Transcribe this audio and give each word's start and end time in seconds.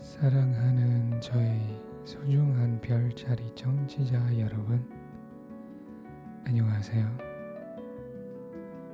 사랑하는 0.00 1.20
저의 1.20 1.80
소중한 2.04 2.80
별자리 2.80 3.54
정치자 3.54 4.38
여러분, 4.40 4.90
안녕하세요. 6.44 7.18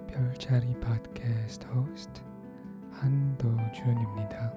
별자리 0.09 0.79
팟캐스트 0.81 1.67
호스트 1.69 2.21
한도준입니다. 2.91 4.53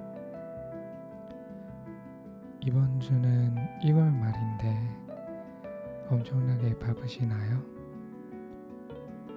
이번 2.60 3.00
주는 3.00 3.55
2월 3.82 4.14
말인데 4.14 4.78
엄청나게 6.10 6.78
바쁘시나요? 6.80 7.75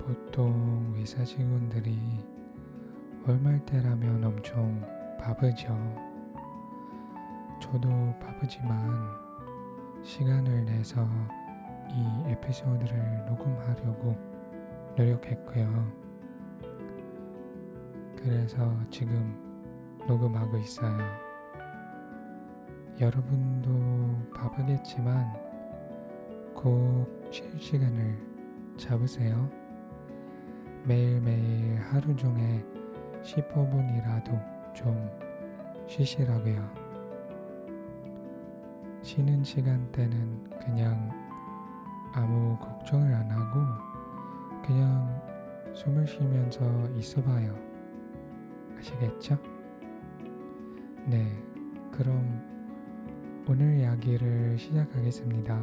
보통 0.08 0.94
회사 0.96 1.22
직원들이 1.22 1.98
월말 3.26 3.62
때라면 3.66 4.24
엄청 4.24 4.80
바쁘죠. 5.20 5.68
저도 7.60 7.90
바쁘지만 8.18 8.90
시간을 10.02 10.64
내서 10.64 11.06
이 11.90 12.30
에피소드를 12.30 13.26
녹음하려고 13.26 14.16
노력했고요. 14.96 15.92
그래서 18.16 18.74
지금 18.88 19.36
녹음하고 20.06 20.56
있어요. 20.56 20.96
여러분도 22.98 24.32
바쁘겠지만 24.34 25.34
꼭 26.54 27.06
쉴 27.30 27.44
시간을 27.60 28.16
잡으세요. 28.78 29.57
매일매일 30.88 31.78
하루 31.80 32.16
중에 32.16 32.64
15분이라도 33.22 34.74
좀 34.74 35.10
쉬시라고요. 35.86 36.66
쉬는 39.02 39.44
시간대는 39.44 40.48
그냥 40.58 41.10
아무 42.14 42.56
걱정을 42.58 43.12
안 43.12 43.30
하고 43.30 43.60
그냥 44.66 45.22
숨을 45.74 46.06
쉬면서 46.06 46.64
있어 46.96 47.22
봐요. 47.22 47.54
아시겠죠? 48.78 49.36
네, 51.04 51.30
그럼 51.92 53.44
오늘 53.46 53.78
이야기를 53.78 54.56
시작하겠습니다. 54.56 55.54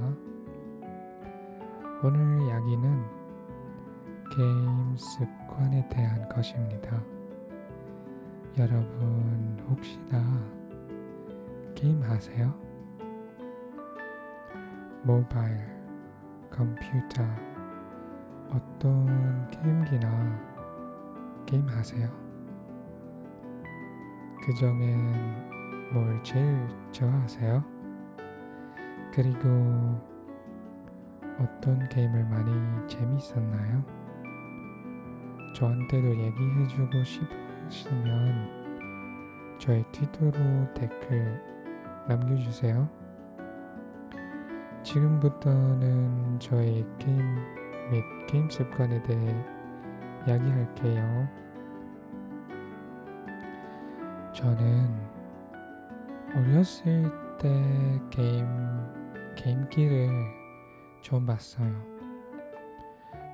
오늘 2.04 2.46
이야기는 2.48 3.25
게임 4.36 4.98
습관에 4.98 5.88
대한 5.88 6.28
것입니다. 6.28 7.02
여러분 8.58 9.58
혹시나 9.70 10.22
게임 11.74 12.04
하세요? 12.04 12.54
모바일, 15.04 15.58
컴퓨터, 16.52 17.24
어떤 18.50 19.50
게임기나 19.52 21.46
게임 21.46 21.66
하세요? 21.70 22.10
그 24.44 24.54
중엔 24.54 25.94
뭘 25.94 26.22
제일 26.24 26.68
좋아하세요? 26.92 27.64
그리고 29.14 29.48
어떤 31.40 31.88
게임을 31.88 32.26
많이 32.26 32.88
재밌었나요? 32.90 34.05
저한테도 35.56 36.10
얘기해주고 36.10 37.04
싶으시면 37.70 38.50
저의 39.58 39.86
트위터로 39.94 40.74
댓글 40.74 41.42
남겨주세요. 42.10 42.90
지금부터는 44.84 46.40
저의 46.42 46.86
게임 47.00 47.18
및 47.90 48.04
게임 48.28 48.50
습관에 48.50 49.02
대해 49.04 49.46
이야기할게요. 50.28 51.30
저는 54.34 54.94
어렸을 56.36 57.10
때 57.40 58.02
게임 58.10 58.46
게임기를 59.36 60.10
처음 61.02 61.26
봤어요. 61.26 61.72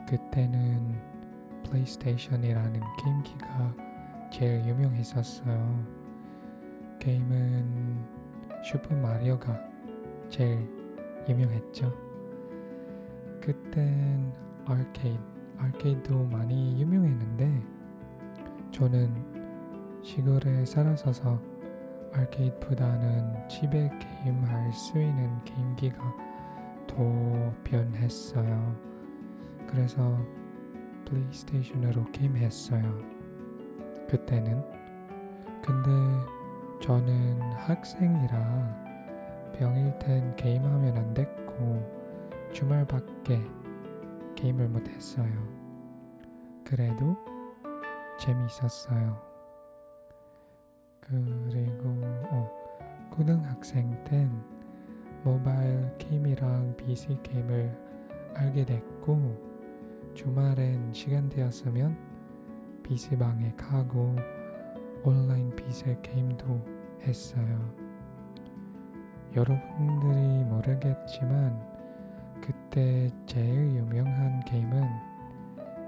그때는 0.07 1.10
PlayStation이라는 1.63 2.81
게임기가 3.03 3.75
제일 4.31 4.65
유명했었어요. 4.65 5.85
게임은 6.99 8.05
Super 8.63 8.95
Mario가 8.95 9.59
제일 10.29 10.69
유명했죠. 11.27 11.91
그땐 13.41 14.33
아케이드, 14.65 15.19
아케이드도 15.57 16.25
많이 16.25 16.79
유명했는데 16.79 17.63
저는 18.71 20.01
시골에 20.03 20.65
살아서서 20.65 21.41
아케이드보다는 22.13 23.47
집에 23.47 23.89
게임할 24.23 24.71
수 24.73 24.99
있는 24.99 25.43
게임기가 25.43 26.15
더 26.87 27.53
변했어요. 27.63 28.75
그래서 29.67 30.17
플레이스테이션으로 31.05 32.11
게임했어요. 32.11 32.81
그때는 34.09 34.63
근데 35.61 35.89
저는 36.81 37.39
학생이라 37.53 39.51
병일 39.53 39.99
땐 39.99 40.35
게임하면 40.35 40.97
안 40.97 41.13
됐고 41.13 42.51
주말밖에 42.51 43.39
게임을 44.35 44.67
못 44.69 44.87
했어요. 44.87 45.31
그래도 46.63 47.15
재미있었어요. 48.19 49.21
그리고 50.99 51.83
어, 52.31 52.49
고등학생 53.11 54.03
땐 54.05 54.31
모바일 55.23 55.95
게임이랑 55.97 56.75
PC 56.77 57.19
게임을 57.21 57.77
알게 58.33 58.65
됐고 58.65 59.50
주말엔 60.13 60.93
시간 60.93 61.29
되었으면 61.29 61.97
PC방에 62.83 63.53
가고 63.55 64.15
온라인 65.03 65.55
PC 65.55 65.97
게임도 66.01 66.65
했어요. 67.01 67.73
여러분들이 69.35 70.43
모르겠지만 70.45 71.71
그때 72.41 73.09
제일 73.25 73.75
유명한 73.75 74.41
게임은 74.41 74.83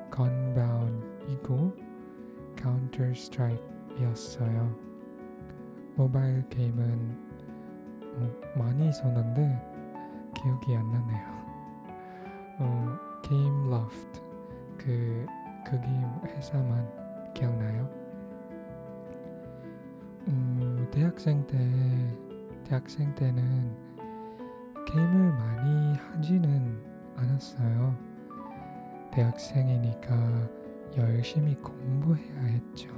GunBound이고 0.09 1.73
Counter-Strike였어요. 2.55 4.75
모바일 5.95 6.47
게임은 6.49 7.33
어, 8.15 8.31
많이 8.57 8.89
있었는데 8.89 9.73
기억이 10.35 10.75
안 10.75 10.91
나네요. 10.91 11.32
그, 15.73 15.79
그 15.79 15.81
게임 15.81 16.03
회사만 16.25 16.87
기억나요? 17.33 17.89
음, 20.27 20.87
대학생 20.91 21.45
때 21.47 21.57
대학생 22.63 23.13
때는 23.15 23.75
게임을 24.85 25.31
많이 25.31 25.95
하지는 25.95 26.79
않았어요. 27.15 27.95
대학생이니까 29.11 30.49
열심히 30.97 31.55
공부해야 31.55 32.41
했죠. 32.41 32.89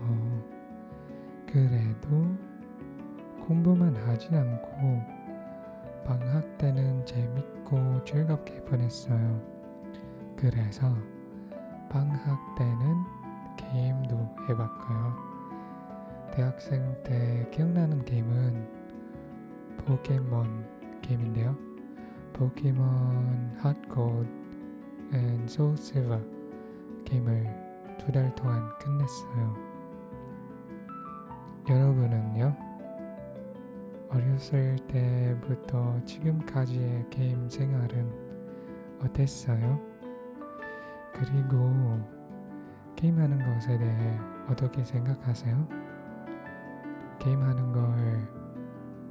그래도 1.47 2.35
공부만 3.47 3.95
하진 3.95 4.35
않고 4.35 5.01
방학 6.03 6.57
때는 6.57 7.05
재밌고 7.05 8.03
즐겁게 8.03 8.61
보냈어요. 8.65 9.41
그래서 10.35 10.93
방학 11.89 12.55
때는 12.55 13.03
게임도 13.57 14.35
해봤고요. 14.49 15.35
대학생 16.33 16.95
때 17.03 17.47
기억나는 17.51 18.03
게임은 18.05 18.67
포켓몬 19.85 20.65
게임인데요. 21.01 21.55
포켓몬 22.33 23.55
HeartGold 23.59 24.29
and 25.13 25.47
SoulSilver 25.47 26.19
게임을 27.05 27.65
두 27.97 28.11
달 28.11 28.33
동안 28.35 28.69
끝냈어요. 28.79 29.55
여러분은요? 31.69 32.55
어렸을 34.09 34.75
때부터 34.87 35.99
지금까지의 36.05 37.05
게임 37.09 37.49
생활은 37.49 38.11
어땠어요? 39.01 39.94
그리고 41.17 42.03
게임하는 42.97 43.39
것에 43.39 43.77
대해 43.77 44.19
어떻게 44.49 44.83
생각하세요? 44.83 45.67
게임하는 47.19 47.71
걸 47.71 48.27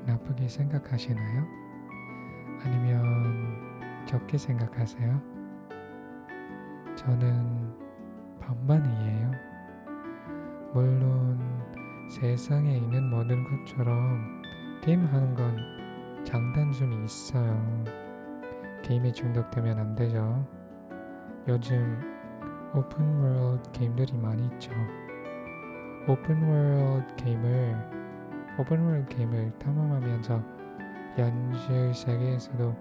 나쁘게 0.05 0.49
생각하시나요? 0.49 1.45
아니면 2.63 4.05
좋게 4.07 4.37
생각하세요? 4.37 5.21
저는 6.95 7.75
반반이에요. 8.39 9.31
물론 10.75 11.41
세상에 12.11 12.77
있는 12.77 13.09
모든 13.09 13.43
것처럼 13.45 14.43
게임하는 14.83 15.35
건 15.35 15.57
장단점이 16.25 17.05
있어요. 17.05 17.85
게임에 18.83 19.11
중독되면 19.13 19.79
안 19.79 19.95
되죠. 19.95 20.47
요즘 21.47 22.01
open 22.75 23.21
world 23.21 23.71
게임들이 23.73 24.17
많이 24.17 24.47
있죠. 24.47 24.73
open 26.09 26.43
world 26.43 27.15
게임을 27.17 27.77
open 28.59 28.83
world 28.87 29.15
게임을 29.15 29.53
탐험하면서 29.59 30.43
현실 31.17 31.93
세계에서도 31.95 32.75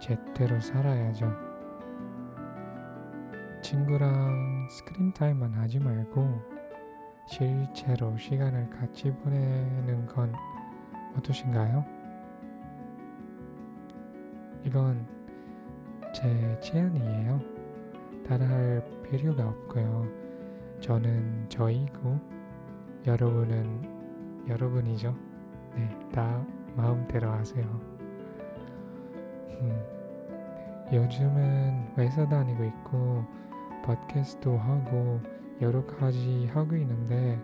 제대로 0.00 0.58
살아야죠. 0.58 1.32
친구랑 3.62 4.66
screen 4.68 5.12
time만 5.12 5.52
하지 5.54 5.78
말고 5.78 6.28
실제로 7.26 8.16
시간을 8.16 8.70
같이 8.70 9.12
보내는 9.12 10.06
건 10.06 10.34
어떠신가요? 11.16 11.84
이건 14.64 15.06
제 16.12 16.58
제안이에요. 16.60 17.59
따라할 18.30 18.80
필요가 19.02 19.48
없고요. 19.48 20.06
저는 20.78 21.46
저이고 21.48 22.16
여러분은 23.04 24.46
여러분이죠. 24.48 25.12
네, 25.74 25.88
다 26.12 26.46
마음대로 26.76 27.28
하세요. 27.28 27.64
음, 29.60 29.84
네, 30.92 30.96
요즘은 30.96 31.94
회사 31.98 32.28
다니고 32.28 32.62
있고 32.62 33.24
팟캐스트도 33.84 34.56
하고 34.56 35.20
여러 35.60 35.84
가지 35.84 36.48
하고 36.54 36.76
있는데 36.76 37.36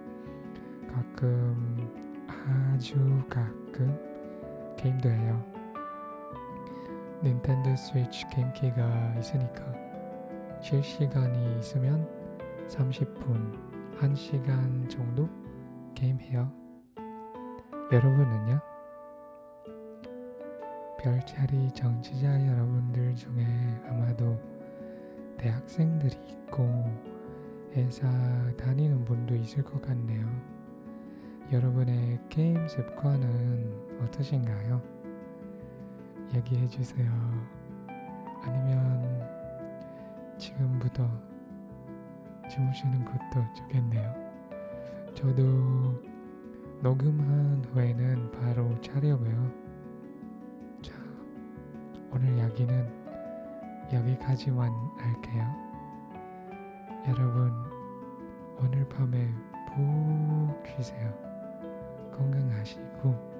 가끔 0.88 1.90
아주 2.28 2.94
가끔 3.28 3.98
게임도 4.76 5.10
해요. 5.10 5.44
닌텐도 7.24 7.74
스위치 7.74 8.24
게임기가 8.28 9.16
있으니까 9.18 9.85
실시간이 10.60 11.58
있으면 11.58 12.08
30분, 12.68 13.96
1시간 13.98 14.88
정도 14.88 15.28
게임해요. 15.94 16.50
여러분은요? 17.92 18.60
별자리 20.98 21.70
정치자 21.72 22.46
여러분들 22.48 23.14
중에 23.14 23.46
아마도 23.88 24.38
대학생들이 25.38 26.16
있고 26.28 26.84
회사 27.74 28.08
다니는 28.56 29.04
분도 29.04 29.36
있을 29.36 29.62
것 29.62 29.80
같네요. 29.82 30.26
여러분의 31.52 32.18
게임 32.28 32.66
습관은 32.66 34.00
어떠신가요? 34.02 34.82
얘기해 36.34 36.66
주세요. 36.66 37.08
아니면 38.42 39.35
지금부터 40.38 41.08
주무시는 42.50 43.04
것도 43.04 43.44
좋겠네요. 43.54 44.14
저도 45.14 46.02
녹음한 46.82 47.64
후에는 47.72 48.30
바로 48.32 48.80
자려고요. 48.80 49.50
자, 50.82 50.92
오늘 52.12 52.36
이야기는 52.36 53.06
여기까지만 53.92 54.70
할게요. 54.98 55.66
여러분, 57.08 57.52
오늘 58.58 58.88
밤에 58.88 59.32
푹 59.68 60.66
쉬세요. 60.66 61.12
건강하시고 62.12 63.36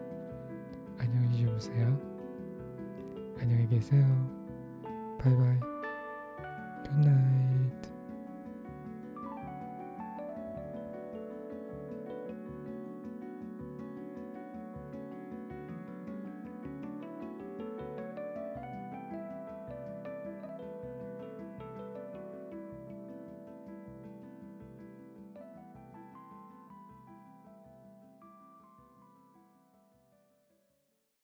안녕히 0.99 1.37
주무세요. 1.39 1.99
안녕히 3.39 3.67
계세요. 3.69 4.05
바이바이. 5.19 5.76
Good 6.87 7.05
night. 7.05 7.96